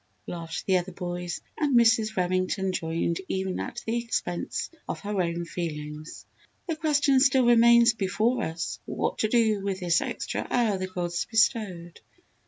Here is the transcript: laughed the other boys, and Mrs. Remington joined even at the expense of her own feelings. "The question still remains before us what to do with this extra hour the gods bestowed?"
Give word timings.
laughed 0.25 0.65
the 0.65 0.79
other 0.79 0.91
boys, 0.91 1.41
and 1.59 1.77
Mrs. 1.77 2.17
Remington 2.17 2.71
joined 2.71 3.21
even 3.27 3.59
at 3.59 3.83
the 3.85 3.97
expense 3.97 4.71
of 4.89 5.01
her 5.01 5.21
own 5.21 5.45
feelings. 5.45 6.25
"The 6.67 6.75
question 6.75 7.19
still 7.19 7.45
remains 7.45 7.93
before 7.93 8.41
us 8.43 8.79
what 8.85 9.19
to 9.19 9.27
do 9.27 9.61
with 9.63 9.79
this 9.79 10.01
extra 10.01 10.47
hour 10.49 10.79
the 10.79 10.87
gods 10.87 11.27
bestowed?" 11.29 11.99